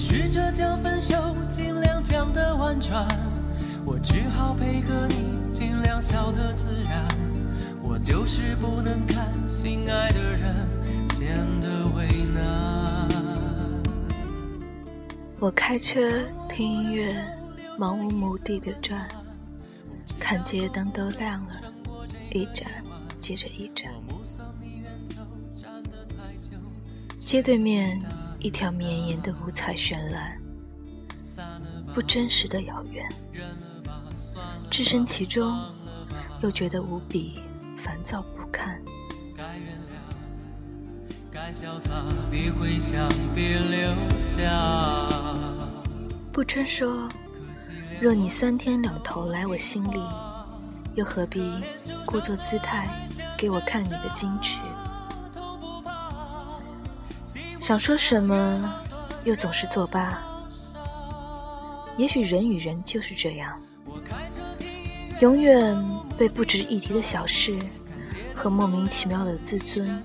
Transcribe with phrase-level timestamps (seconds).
[0.00, 3.04] 试着将分手尽量讲得婉转，
[3.84, 7.04] 我只好配合你尽量笑得自然。
[7.82, 10.54] 我就是不能看心爱的人
[11.08, 13.08] 显得为难。
[15.40, 16.00] 我开车
[16.48, 17.16] 听音乐，
[17.76, 19.06] 漫无目的的转，
[20.18, 21.54] 看街灯都亮了，
[22.32, 22.68] 一盏
[23.18, 23.90] 接着一盏。
[27.18, 28.00] 街对面
[28.40, 30.40] 一条绵延的五彩绚烂，
[31.92, 33.06] 不真实的遥远，
[34.70, 35.60] 置身其中
[36.40, 37.42] 又觉得无比
[37.76, 38.80] 烦躁不堪。
[46.32, 47.08] 不春说
[48.00, 50.00] ：“若你三天两头来我心里，
[50.94, 51.42] 又何必
[52.06, 53.04] 故作姿态
[53.36, 54.60] 给我看你的矜持？
[57.60, 58.72] 想说什么，
[59.24, 60.22] 又总是作罢。
[61.96, 63.60] 也许人与人就是这样，
[65.20, 65.76] 永远
[66.16, 67.58] 被不值一提的小事
[68.34, 70.02] 和莫名其妙的自尊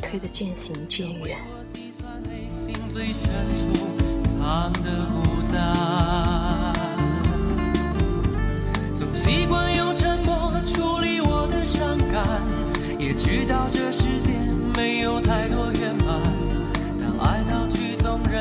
[0.00, 1.38] 推得渐行渐远。”
[4.24, 6.72] 藏的孤单，
[8.92, 12.42] 总习惯用沉默处理我的伤感，
[12.98, 14.32] 也知道这世界
[14.76, 16.31] 没有太多圆满，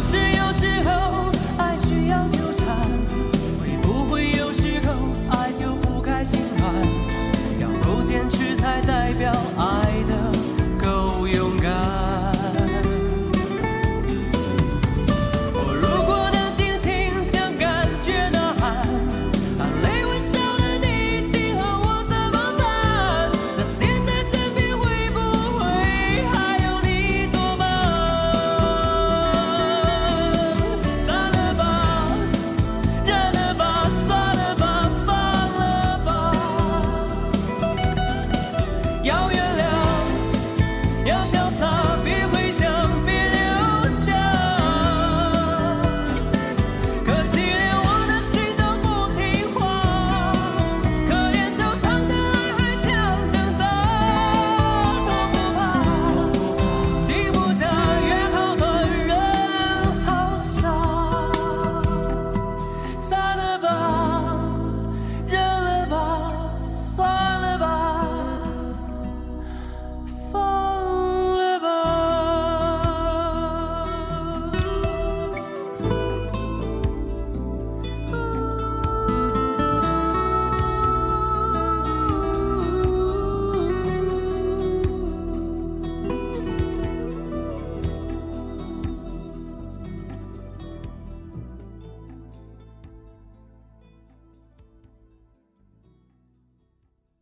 [0.00, 0.39] 就是。